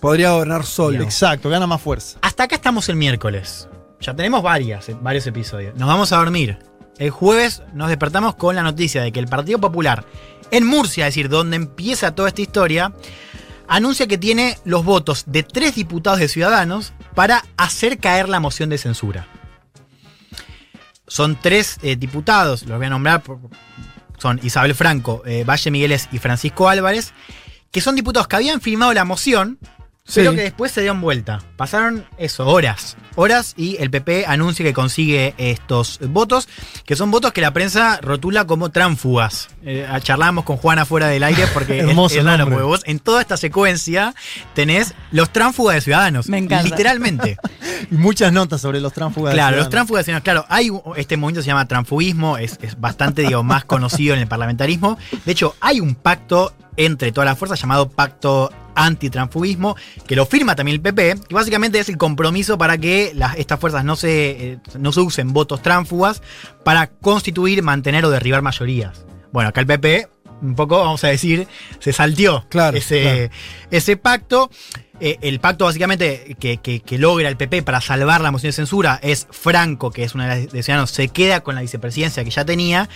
Podría 0.00 0.32
gobernar 0.32 0.64
solo. 0.64 1.02
Exacto, 1.02 1.48
gana 1.48 1.66
más 1.66 1.80
fuerza. 1.80 2.18
Hasta 2.22 2.44
acá 2.44 2.56
estamos 2.56 2.88
el 2.88 2.96
miércoles. 2.96 3.68
Ya 4.00 4.14
tenemos 4.14 4.42
varias, 4.42 4.90
varios 5.00 5.26
episodios. 5.26 5.74
Nos 5.76 5.88
vamos 5.88 6.12
a 6.12 6.16
dormir 6.18 6.58
el 6.98 7.10
jueves 7.10 7.62
nos 7.72 7.88
despertamos 7.88 8.36
con 8.36 8.54
la 8.54 8.62
noticia 8.62 9.02
de 9.02 9.10
que 9.10 9.18
el 9.18 9.26
Partido 9.26 9.58
Popular 9.58 10.04
en 10.52 10.64
Murcia, 10.64 11.08
es 11.08 11.14
decir, 11.14 11.28
donde 11.28 11.56
empieza 11.56 12.14
toda 12.14 12.28
esta 12.28 12.42
historia, 12.42 12.92
anuncia 13.68 14.06
que 14.06 14.18
tiene 14.18 14.58
los 14.64 14.84
votos 14.84 15.24
de 15.26 15.42
tres 15.42 15.74
diputados 15.74 16.20
de 16.20 16.28
Ciudadanos 16.28 16.92
para 17.14 17.44
hacer 17.56 17.98
caer 17.98 18.28
la 18.28 18.40
moción 18.40 18.70
de 18.70 18.78
censura. 18.78 19.26
Son 21.06 21.38
tres 21.40 21.78
eh, 21.82 21.96
diputados, 21.96 22.64
los 22.64 22.78
voy 22.78 22.86
a 22.86 22.90
nombrar, 22.90 23.22
son 24.18 24.40
Isabel 24.42 24.74
Franco, 24.74 25.22
eh, 25.26 25.44
Valle 25.44 25.70
Migueles 25.70 26.08
y 26.12 26.18
Francisco 26.18 26.68
Álvarez, 26.68 27.12
que 27.70 27.80
son 27.80 27.94
diputados 27.94 28.26
que 28.28 28.36
habían 28.36 28.60
firmado 28.60 28.92
la 28.94 29.04
moción, 29.04 29.58
pero 30.12 30.30
Sí. 30.32 30.36
que 30.36 30.42
después 30.42 30.70
se 30.70 30.82
dieron 30.82 31.00
vuelta. 31.00 31.40
Pasaron 31.56 32.04
eso, 32.18 32.46
horas. 32.46 32.96
Horas 33.16 33.54
y 33.56 33.76
el 33.80 33.90
PP 33.90 34.26
anuncia 34.26 34.62
que 34.64 34.74
consigue 34.74 35.34
estos 35.38 35.98
votos, 36.08 36.46
que 36.84 36.94
son 36.94 37.10
votos 37.10 37.32
que 37.32 37.40
la 37.40 37.52
prensa 37.52 37.98
rotula 38.02 38.44
como 38.46 38.70
tránfugas. 38.70 39.48
Eh, 39.64 39.88
charlábamos 40.02 40.44
con 40.44 40.58
Juana 40.58 40.84
fuera 40.84 41.06
del 41.06 41.22
aire 41.22 41.46
porque 41.54 41.78
es- 41.80 41.88
Hermoso 41.88 42.18
es, 42.18 42.24
raro, 42.24 42.38
nombre. 42.38 42.56
porque 42.56 42.66
vos 42.66 42.82
en 42.84 42.98
toda 42.98 43.22
esta 43.22 43.36
secuencia 43.38 44.14
tenés 44.52 44.94
los 45.10 45.30
tránfugas 45.32 45.76
de 45.76 45.80
ciudadanos. 45.80 46.28
Me 46.28 46.38
encanta. 46.38 46.64
Literalmente. 46.68 47.36
Y 47.90 47.96
muchas 47.96 48.32
notas 48.32 48.62
sobre 48.62 48.80
los 48.80 48.92
tránsfugas. 48.94 49.32
de 49.32 49.36
Claro, 49.36 49.56
los 49.56 49.66
Ciudadanos. 49.66 49.70
tránsfugas 49.70 50.00
de 50.00 50.04
ciudadanos, 50.04 50.24
claro, 50.24 50.46
hay 50.48 50.70
este 50.96 51.16
movimiento 51.18 51.42
se 51.42 51.48
llama 51.48 51.68
transfugismo, 51.68 52.38
es, 52.38 52.58
es 52.62 52.80
bastante 52.80 53.22
digo, 53.22 53.42
más 53.42 53.64
conocido 53.66 54.14
en 54.14 54.20
el 54.20 54.26
parlamentarismo. 54.26 54.96
De 55.26 55.32
hecho, 55.32 55.54
hay 55.60 55.80
un 55.80 55.94
pacto 55.94 56.54
entre 56.78 57.12
todas 57.12 57.26
las 57.26 57.38
fuerzas 57.38 57.60
llamado 57.60 57.90
Pacto 57.90 58.50
Antitransfugismo, 58.74 59.76
que 60.06 60.16
lo 60.16 60.26
firma 60.26 60.56
también 60.56 60.76
el 60.76 60.80
PP, 60.82 61.16
que 61.28 61.34
básicamente 61.34 61.78
es 61.78 61.88
el 61.88 61.96
compromiso 61.98 62.58
para 62.58 62.78
que 62.78 63.12
las- 63.14 63.36
estas 63.36 63.60
fuerzas 63.60 63.84
no 63.84 63.96
se, 63.96 64.30
eh, 64.52 64.58
no 64.78 64.92
se 64.92 65.00
usen 65.00 65.32
votos 65.32 65.62
tránsfugas 65.62 66.22
para 66.64 66.88
constituir, 66.88 67.62
mantener 67.62 68.04
o 68.04 68.10
derribar 68.10 68.42
mayorías. 68.42 69.04
Bueno, 69.32 69.48
acá 69.50 69.60
el 69.60 69.66
PP, 69.66 70.08
un 70.42 70.54
poco, 70.54 70.78
vamos 70.78 71.02
a 71.04 71.08
decir, 71.08 71.46
se 71.80 71.92
salteó 71.92 72.46
Claro, 72.48 72.76
ese, 72.76 73.02
claro. 73.02 73.28
ese 73.70 73.96
pacto. 73.96 74.50
Eh, 75.00 75.18
el 75.22 75.40
pacto 75.40 75.64
básicamente 75.64 76.36
que, 76.38 76.58
que- 76.58 76.78
que 76.80 76.98
logra 76.98 77.28
el 77.28 77.36
PP 77.36 77.62
para 77.64 77.80
salvar 77.80 78.20
la 78.20 78.30
moción 78.30 78.50
de 78.50 78.52
censura 78.52 79.00
es 79.02 79.26
Franco, 79.30 79.90
que 79.90 80.04
es 80.04 80.14
una 80.14 80.28
de 80.28 80.44
las 80.44 80.52
de 80.52 80.62
Ciudadanos, 80.62 80.90
se 80.92 81.08
queda 81.08 81.40
con 81.40 81.56
la 81.56 81.62
vicepresidencia 81.62 82.22
que 82.22 82.30
ya 82.30 82.44
tenía, 82.44 82.88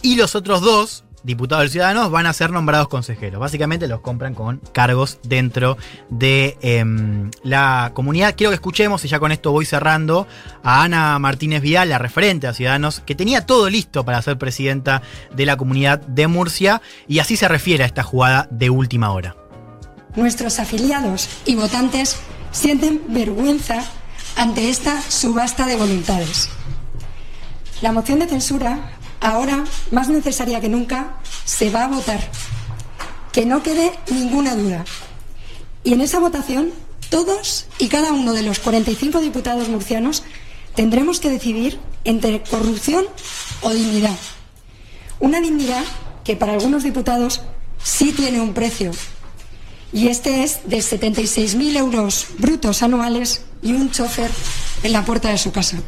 y 0.00 0.16
los 0.16 0.34
otros 0.34 0.62
dos 0.62 1.04
diputados 1.22 1.70
Ciudadanos 1.70 2.10
van 2.10 2.26
a 2.26 2.32
ser 2.32 2.50
nombrados 2.50 2.88
consejeros. 2.88 3.40
Básicamente 3.40 3.88
los 3.88 4.00
compran 4.00 4.34
con 4.34 4.60
cargos 4.72 5.18
dentro 5.22 5.78
de 6.10 6.56
em, 6.60 7.30
la 7.42 7.92
comunidad. 7.94 8.34
Quiero 8.36 8.50
que 8.50 8.56
escuchemos, 8.56 9.04
y 9.04 9.08
ya 9.08 9.18
con 9.18 9.32
esto 9.32 9.52
voy 9.52 9.64
cerrando, 9.64 10.26
a 10.62 10.82
Ana 10.82 11.18
Martínez 11.18 11.62
Vidal, 11.62 11.88
la 11.88 11.98
referente 11.98 12.46
a 12.46 12.54
Ciudadanos, 12.54 13.00
que 13.00 13.14
tenía 13.14 13.46
todo 13.46 13.70
listo 13.70 14.04
para 14.04 14.22
ser 14.22 14.38
presidenta 14.38 15.02
de 15.34 15.46
la 15.46 15.56
comunidad 15.56 16.00
de 16.00 16.26
Murcia, 16.26 16.82
y 17.08 17.18
así 17.20 17.36
se 17.36 17.48
refiere 17.48 17.84
a 17.84 17.86
esta 17.86 18.02
jugada 18.02 18.48
de 18.50 18.70
última 18.70 19.12
hora. 19.12 19.36
Nuestros 20.14 20.58
afiliados 20.58 21.28
y 21.46 21.54
votantes 21.54 22.18
sienten 22.50 23.00
vergüenza 23.08 23.82
ante 24.36 24.68
esta 24.68 25.00
subasta 25.00 25.66
de 25.66 25.76
voluntades. 25.76 26.50
La 27.80 27.92
moción 27.92 28.18
de 28.18 28.28
censura, 28.28 28.92
ahora 29.22 29.64
más 29.90 30.08
necesaria 30.08 30.60
que 30.60 30.68
nunca, 30.68 31.16
se 31.44 31.70
va 31.70 31.84
a 31.84 31.88
votar. 31.88 32.20
Que 33.32 33.46
no 33.46 33.62
quede 33.62 33.92
ninguna 34.10 34.54
duda. 34.54 34.84
Y 35.84 35.94
en 35.94 36.00
esa 36.02 36.18
votación, 36.18 36.70
todos 37.08 37.66
y 37.78 37.88
cada 37.88 38.12
uno 38.12 38.32
de 38.32 38.42
los 38.42 38.58
45 38.58 39.20
diputados 39.20 39.68
murcianos 39.68 40.22
tendremos 40.74 41.20
que 41.20 41.30
decidir 41.30 41.78
entre 42.04 42.42
corrupción 42.42 43.04
o 43.62 43.70
dignidad. 43.70 44.16
Una 45.20 45.40
dignidad 45.40 45.84
que 46.24 46.36
para 46.36 46.52
algunos 46.52 46.82
diputados 46.82 47.42
sí 47.82 48.12
tiene 48.12 48.40
un 48.40 48.54
precio. 48.54 48.90
Y 49.92 50.08
este 50.08 50.42
es 50.42 50.60
de 50.64 50.78
76.000 50.78 51.76
euros 51.76 52.26
brutos 52.38 52.82
anuales 52.82 53.42
y 53.62 53.72
un 53.72 53.90
chofer 53.90 54.30
en 54.82 54.92
la 54.92 55.04
puerta 55.04 55.28
de 55.30 55.38
su 55.38 55.52
casa. 55.52 55.78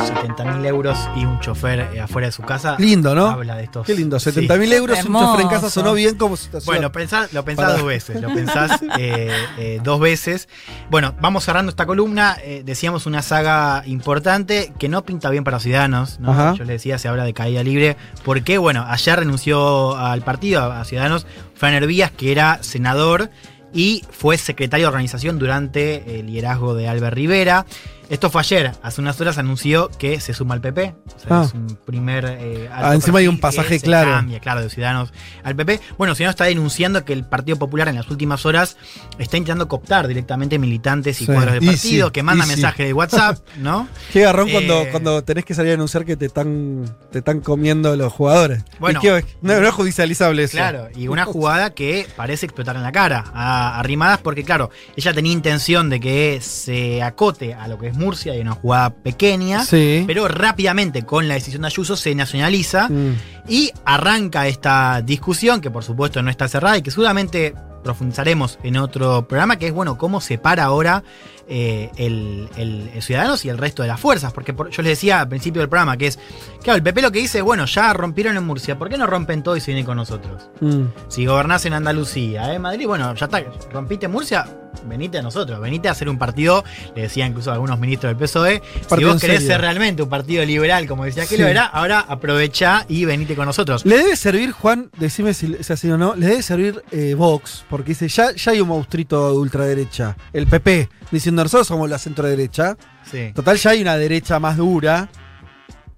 Estos 0.00 0.10
70.000 0.16 0.66
euros 0.66 0.98
y 1.16 1.24
un 1.24 1.38
chofer 1.40 1.80
eh, 1.94 2.00
afuera 2.00 2.26
de 2.28 2.32
su 2.32 2.42
casa. 2.42 2.76
Lindo, 2.78 3.14
¿no? 3.14 3.26
Habla 3.26 3.56
de 3.56 3.64
estos. 3.64 3.86
Qué 3.86 3.94
lindo, 3.94 4.18
Sí. 4.18 4.30
70 4.32 4.56
mil 4.56 4.72
euros, 4.72 4.98
un 4.98 5.04
Hermoso. 5.06 5.26
chofer 5.26 5.40
en 5.42 5.48
casa 5.48 5.70
sonó 5.70 5.92
bien 5.94 6.16
como 6.16 6.36
situación. 6.36 6.74
Bueno, 6.74 6.90
pensá- 6.92 7.28
lo 7.32 7.44
pensás 7.44 7.64
Para- 7.66 7.78
dos 7.78 7.86
veces, 7.86 8.20
lo 8.20 8.28
pensás 8.34 8.80
eh, 8.98 9.30
eh, 9.58 9.80
dos 9.82 10.00
veces. 10.00 10.48
Bueno, 10.90 11.14
vamos 11.20 11.44
cerrando 11.44 11.70
esta 11.70 11.86
columna. 11.86 12.36
eh, 12.42 12.62
decíamos 12.64 13.06
una 13.06 13.22
saga 13.22 13.82
importante 13.86 14.72
que 14.78 14.88
no 14.88 15.04
pinta 15.04 15.30
bien 15.30 15.44
para 15.44 15.60
Ciudadanos. 15.60 16.18
¿no? 16.20 16.32
Ajá. 16.32 16.52
Yo 16.54 16.64
les 16.64 16.68
decía, 16.68 16.98
se 16.98 17.08
habla 17.08 17.24
de 17.24 17.34
caída 17.34 17.62
libre. 17.62 17.96
Porque, 18.24 18.58
bueno, 18.58 18.84
ayer 18.88 19.18
renunció 19.18 19.96
al 19.96 20.22
partido, 20.22 20.60
a, 20.60 20.80
a 20.80 20.84
Ciudadanos, 20.84 21.26
Fran 21.54 21.74
Hervías, 21.74 22.10
que 22.10 22.32
era 22.32 22.58
senador 22.62 23.30
y 23.72 24.04
fue 24.10 24.38
secretario 24.38 24.84
de 24.86 24.88
organización 24.88 25.38
durante 25.38 26.20
el 26.20 26.26
liderazgo 26.26 26.74
de 26.74 26.88
Albert 26.88 27.14
Rivera. 27.16 27.66
Esto 28.10 28.28
fue 28.30 28.42
ayer, 28.42 28.72
hace 28.82 29.00
unas 29.00 29.18
horas 29.20 29.38
anunció 29.38 29.88
que 29.98 30.20
se 30.20 30.34
suma 30.34 30.54
al 30.54 30.60
PP. 30.60 30.94
O 31.16 31.18
sea, 31.18 31.40
Ah. 31.40 31.44
es 31.46 31.54
un 31.54 31.78
primer. 31.84 32.24
eh, 32.38 32.68
Ah, 32.72 32.94
encima 32.94 33.18
hay 33.18 33.28
un 33.28 33.40
pasaje 33.40 33.80
claro. 33.80 34.10
cambia, 34.10 34.40
claro, 34.40 34.60
de 34.62 34.68
Ciudadanos 34.70 35.12
al 35.42 35.56
PP. 35.56 35.80
Bueno, 35.96 36.14
Ciudadanos 36.14 36.34
está 36.34 36.44
denunciando 36.44 37.04
que 37.04 37.12
el 37.14 37.24
Partido 37.24 37.56
Popular 37.58 37.88
en 37.88 37.94
las 37.96 38.10
últimas 38.10 38.44
horas 38.46 38.76
está 39.18 39.36
intentando 39.38 39.68
cooptar 39.68 40.06
directamente 40.06 40.58
militantes 40.58 41.20
y 41.22 41.26
Sí. 41.26 41.32
cuadros 41.32 41.54
de 41.54 41.64
Y 41.64 41.66
partido, 41.66 42.06
sí, 42.08 42.12
que 42.12 42.22
mandan 42.22 42.46
y 42.46 42.50
sí. 42.50 42.56
mensajes 42.56 42.86
de 42.86 42.92
WhatsApp, 42.92 43.38
¿no? 43.58 43.88
Qué 44.12 44.20
garrón 44.20 44.50
cuando, 44.50 44.82
Eh, 44.82 44.88
cuando 44.90 45.24
tenés 45.24 45.44
que 45.44 45.54
salir 45.54 45.72
a 45.72 45.74
anunciar 45.74 46.04
que 46.04 46.16
te 46.16 46.26
están, 46.26 46.84
te 47.10 47.18
están 47.20 47.40
comiendo 47.40 47.96
los 47.96 48.12
jugadores. 48.12 48.62
Bueno. 48.78 48.98
¿Y 48.98 49.02
qué- 49.02 49.24
no, 49.42 49.60
no 49.60 49.66
es 49.66 49.72
judicializable 49.74 50.44
eso. 50.44 50.56
Claro, 50.58 50.88
y 50.94 51.08
una 51.08 51.24
jugada 51.24 51.70
que 51.70 52.06
parece 52.16 52.46
explotar 52.46 52.76
en 52.76 52.82
la 52.82 52.92
cara 52.92 53.24
a, 53.34 53.78
a 53.80 53.82
Rimadas, 53.82 54.18
porque 54.20 54.44
claro, 54.44 54.70
ella 54.96 55.12
tenía 55.14 55.32
intención 55.32 55.88
de 55.90 56.00
que 56.00 56.38
se 56.42 57.02
acote 57.02 57.54
a 57.54 57.66
lo 57.68 57.78
que 57.78 57.88
es 57.88 57.93
Murcia 57.96 58.34
y 58.36 58.40
una 58.40 58.52
jugada 58.52 58.90
pequeña, 58.90 59.64
Sí. 59.64 60.04
pero 60.06 60.28
rápidamente 60.28 61.02
con 61.04 61.28
la 61.28 61.34
decisión 61.34 61.62
de 61.62 61.68
Ayuso 61.68 61.96
se 61.96 62.14
nacionaliza 62.14 62.88
Mm. 62.88 63.14
y 63.48 63.70
arranca 63.84 64.46
esta 64.46 65.02
discusión 65.02 65.60
que 65.60 65.70
por 65.70 65.84
supuesto 65.84 66.22
no 66.22 66.30
está 66.30 66.48
cerrada 66.48 66.78
y 66.78 66.82
que 66.82 66.90
seguramente 66.90 67.54
profundizaremos 67.82 68.58
en 68.62 68.78
otro 68.78 69.28
programa, 69.28 69.56
que 69.58 69.66
es 69.66 69.72
bueno, 69.74 69.98
cómo 69.98 70.20
se 70.22 70.38
para 70.38 70.64
ahora 70.64 71.02
eh, 71.46 71.90
el, 71.98 72.48
el- 72.56 72.90
el 72.94 73.02
Ciudadanos 73.02 73.44
y 73.44 73.50
el 73.50 73.58
resto 73.58 73.82
de 73.82 73.88
las 73.88 74.00
fuerzas. 74.00 74.32
Porque 74.32 74.54
por- 74.54 74.70
yo 74.70 74.80
les 74.82 74.92
decía 74.92 75.20
al 75.20 75.28
principio 75.28 75.60
del 75.60 75.68
programa 75.68 75.98
que 75.98 76.06
es, 76.06 76.18
claro, 76.62 76.78
el 76.78 76.82
PP 76.82 77.02
lo 77.02 77.12
que 77.12 77.18
dice 77.18 77.38
es, 77.38 77.44
bueno, 77.44 77.66
ya 77.66 77.92
rompieron 77.92 78.34
en 78.38 78.44
Murcia, 78.46 78.78
¿por 78.78 78.88
qué 78.88 78.96
no 78.96 79.06
rompen 79.06 79.42
todo 79.42 79.54
y 79.54 79.60
se 79.60 79.66
vienen 79.72 79.84
con 79.84 79.98
nosotros? 79.98 80.48
Mm. 80.62 80.84
Si 81.08 81.26
gobernás 81.26 81.66
en 81.66 81.74
Andalucía, 81.74 82.54
en 82.54 82.62
Madrid, 82.62 82.86
bueno, 82.86 83.14
ya 83.14 83.26
está, 83.26 83.44
rompiste 83.70 84.08
Murcia, 84.08 84.46
venite 84.86 85.18
a 85.18 85.22
nosotros, 85.22 85.60
venite 85.60 85.88
a 85.88 85.92
hacer 85.92 86.08
un 86.08 86.18
partido, 86.18 86.64
le 86.94 87.02
decía 87.02 87.26
incluso 87.26 87.50
a 87.50 87.54
algunos 87.54 87.78
ministros 87.78 88.10
del 88.10 88.16
PSOE, 88.16 88.62
si 88.96 89.04
vos 89.04 89.20
querés 89.20 89.36
serio. 89.40 89.40
ser 89.48 89.60
realmente 89.60 90.02
un 90.02 90.08
partido 90.08 90.44
liberal, 90.44 90.86
como 90.86 91.04
decía 91.04 91.22
que 91.26 91.36
Sí. 91.36 91.42
lo 91.42 91.48
era, 91.48 91.64
ahora 91.64 92.00
aprovechá 92.00 92.84
y 92.88 93.04
venite 93.04 93.34
con 93.34 93.46
nosotros. 93.46 93.84
Le 93.84 93.96
debe 93.98 94.16
servir, 94.16 94.52
Juan, 94.52 94.90
decime 94.98 95.34
si 95.34 95.54
es 95.58 95.70
así 95.70 95.90
o 95.90 95.96
no, 95.98 96.14
le 96.16 96.26
debe 96.26 96.42
servir 96.42 96.82
eh, 96.90 97.14
Vox, 97.14 97.64
porque 97.70 97.90
dice, 97.90 98.08
ya, 98.08 98.32
ya 98.34 98.52
hay 98.52 98.60
un 98.60 98.68
monstruito 98.68 99.30
de 99.32 99.38
ultraderecha, 99.38 100.16
el 100.32 100.46
PP, 100.46 100.88
diciendo 101.10 101.42
nosotros 101.42 101.66
somos 101.66 101.88
la 101.88 101.98
centroderecha. 101.98 102.76
Sí. 103.10 103.32
Total, 103.34 103.56
ya 103.56 103.70
hay 103.70 103.82
una 103.82 103.96
derecha 103.96 104.38
más 104.40 104.56
dura 104.56 105.08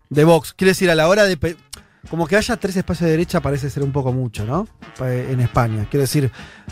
de 0.09 0.25
Vox. 0.25 0.53
Quiere 0.53 0.71
decir, 0.71 0.91
a 0.91 0.95
la 0.95 1.09
hora 1.09 1.25
de... 1.25 1.57
Como 2.11 2.27
que 2.27 2.37
haya 2.37 2.57
tres 2.57 2.77
espacios 2.77 3.07
de 3.07 3.11
derecha 3.13 3.41
parece 3.41 3.69
ser 3.71 3.83
un 3.83 3.93
poco 3.93 4.13
mucho, 4.13 4.45
¿no? 4.45 4.69
Pa- 4.99 5.13
En 5.13 5.41
España. 5.41 5.87
Quiero 5.91 6.03
decir, 6.03 6.31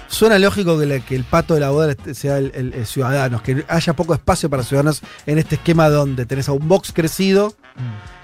suena 0.09 0.39
lógico 0.39 0.79
que, 0.79 1.17
el 1.17 1.25
pato 1.25 1.55
de 1.55 1.61
la 1.61 1.71
boda 1.71 1.91
este 1.93 2.15
sea 2.15 2.39
el, 2.39 2.53
el- 2.55 2.73
el 2.75 2.87
Ciudadanos, 2.87 3.43
que 3.43 3.65
haya 3.69 3.93
poco 3.95 4.15
espacio 4.15 4.49
para 4.49 4.63
Ciudadanos 4.63 5.03
en 5.27 5.39
este 5.39 5.57
esquema 5.57 5.89
donde 5.89 6.25
tenés 6.27 6.49
a 6.49 6.53
un 6.53 6.69
Vox 6.69 6.93
crecido. 6.93 7.55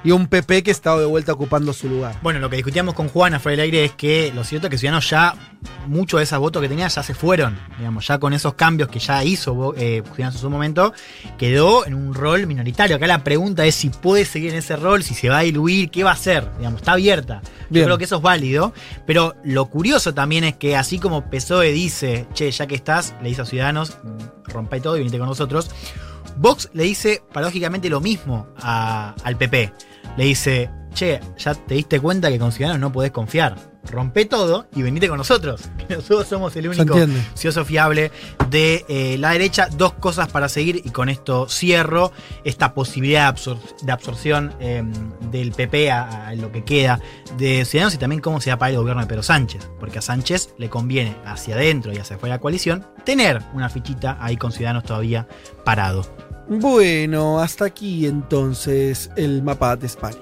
Y 0.02 0.12
un 0.12 0.28
PP 0.28 0.62
que 0.62 0.71
está 0.71 0.97
de 0.97 1.04
vuelta 1.04 1.33
ocupando 1.33 1.73
su 1.73 1.88
lugar. 1.88 2.16
Bueno, 2.23 2.38
lo 2.40 2.49
que 2.49 2.57
discutíamos 2.57 2.95
con 2.95 3.09
Juana 3.09 3.38
fuera 3.38 3.57
del 3.57 3.64
aire 3.64 3.85
es 3.85 3.92
que 3.92 4.33
lo 4.35 4.45
cierto 4.45 4.66
es 4.66 4.71
que 4.71 4.78
Ciudadanos 4.78 5.11
ya, 5.11 5.35
muchos 5.87 6.19
de 6.21 6.25
esos 6.25 6.38
votos 6.38 6.62
que 6.62 6.69
tenía 6.69 6.88
ya 6.88 7.02
se 7.02 7.12
fueron, 7.14 7.59
digamos, 7.76 8.07
ya 8.07 8.19
con 8.19 8.33
esos 8.33 8.54
cambios 8.54 8.88
que 8.88 8.99
ya 8.99 9.23
hizo 9.25 9.54
Vo- 9.54 9.75
eh, 9.76 10.02
Ciudadanos 10.04 10.37
en 10.37 10.40
su 10.40 10.49
momento, 10.50 10.95
quedó 11.37 11.85
en 11.85 11.95
un 11.95 12.14
rol 12.14 12.47
minoritario. 12.47 12.97
Acá 12.97 13.07
la 13.07 13.23
pregunta 13.25 13.66
es 13.66 13.75
si 13.75 13.90
puede 13.90 14.25
seguir 14.25 14.52
en 14.52 14.59
ese 14.59 14.76
rol, 14.76 15.02
si 15.02 15.14
se 15.14 15.28
va 15.28 15.38
a 15.38 15.42
diluir, 15.42 15.90
qué 15.90 16.02
va 16.04 16.11
a 16.11 16.14
hacer, 16.14 16.49
digamos, 16.57 16.80
está 16.80 16.92
abierta. 16.92 17.42
Yo 17.69 17.85
creo 17.85 17.99
que 17.99 18.04
eso 18.04 18.16
es 18.16 18.23
válido, 18.23 18.73
pero 19.07 19.35
lo 19.45 19.66
curioso 19.66 20.14
también 20.14 20.45
es 20.45 20.57
que 20.57 20.76
así 20.76 20.99
como 20.99 21.28
PSOE 21.30 21.73
dice, 21.73 22.26
che, 22.35 22.50
ya 22.50 22.66
que 22.66 22.75
estás, 22.75 23.14
le 23.23 23.28
dice 23.28 23.42
a 23.42 23.45
Ciudadanos, 23.47 23.99
mm, 24.02 24.50
rompe 24.50 24.80
todo 24.80 24.97
y 24.97 25.00
venite 25.00 25.19
con 25.19 25.28
nosotros, 25.28 25.71
Vox 26.36 26.70
le 26.72 26.84
dice 26.84 27.22
paradójicamente 27.32 27.88
lo 27.88 28.00
mismo 28.00 28.46
al 28.62 29.36
PP. 29.36 29.72
Le 30.16 30.24
dice, 30.24 30.70
che, 30.94 31.20
ya 31.38 31.54
te 31.54 31.75
diste 31.75 32.00
cuenta 32.00 32.28
que 32.30 32.38
con 32.38 32.52
Ciudadanos 32.52 32.80
no 32.80 32.92
podés 32.92 33.11
confiar. 33.11 33.56
Rompe 33.90 34.26
todo 34.26 34.66
y 34.76 34.82
venite 34.82 35.09
con 35.09 35.16
nosotros. 35.16 35.62
Nosotros 35.88 36.26
somos 36.28 36.54
el 36.56 36.68
único 36.68 36.94
cioso 37.35 37.64
fiable 37.64 38.12
de 38.50 38.85
eh, 38.88 39.16
la 39.18 39.30
derecha. 39.30 39.68
Dos 39.75 39.94
cosas 39.94 40.28
para 40.28 40.50
seguir 40.50 40.82
y 40.85 40.90
con 40.90 41.09
esto 41.09 41.49
cierro. 41.49 42.12
Esta 42.44 42.75
posibilidad 42.75 43.32
de, 43.32 43.40
absor- 43.40 43.59
de 43.80 43.90
absorción 43.92 44.52
eh, 44.61 44.82
del 45.30 45.52
PP 45.52 45.90
a, 45.90 46.28
a 46.28 46.35
lo 46.35 46.52
que 46.52 46.62
queda 46.62 47.00
de 47.38 47.64
Ciudadanos 47.64 47.94
y 47.94 47.99
también 47.99 48.20
cómo 48.20 48.40
se 48.42 48.50
va 48.50 48.54
a 48.54 48.59
pagar 48.59 48.73
el 48.75 48.80
gobierno 48.80 49.00
de 49.02 49.09
Pedro 49.09 49.23
Sánchez. 49.23 49.70
Porque 49.80 49.99
a 49.99 50.02
Sánchez 50.02 50.50
le 50.59 50.68
conviene 50.68 51.16
hacia 51.25 51.54
adentro 51.54 51.90
y 51.92 51.97
hacia 51.97 52.16
afuera 52.16 52.35
de 52.35 52.38
la 52.38 52.42
coalición 52.42 52.87
tener 53.04 53.40
una 53.54 53.70
fichita 53.70 54.18
ahí 54.20 54.37
con 54.37 54.52
Ciudadanos 54.52 54.85
todavía 54.85 55.26
parado. 55.64 56.04
Bueno, 56.49 57.40
hasta 57.40 57.64
aquí 57.64 58.06
entonces 58.06 59.11
el 59.16 59.42
mapa 59.42 59.76
de 59.76 59.87
España. 59.87 60.18